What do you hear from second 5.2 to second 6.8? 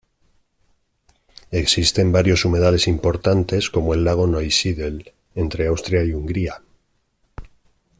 entre Austria y Hungría.